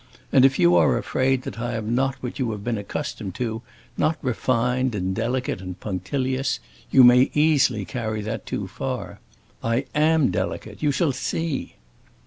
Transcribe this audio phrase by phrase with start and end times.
[0.31, 3.61] And if you are afraid that I am not what you have been accustomed to,
[3.99, 9.19] not refined and delicate and punctilious, you may easily carry that too far.
[9.63, 10.81] I am delicate!
[10.81, 11.75] You shall see!"